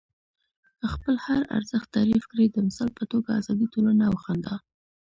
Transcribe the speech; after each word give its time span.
خپل 0.93 1.15
هر 1.25 1.41
ارزښت 1.57 1.87
تعریف 1.95 2.23
کړئ. 2.31 2.47
د 2.51 2.57
مثال 2.67 2.89
په 2.99 3.03
توګه 3.11 3.29
ازادي، 3.39 3.65
ټولنه 3.73 4.03
او 4.09 4.15
خندا. 4.23 4.55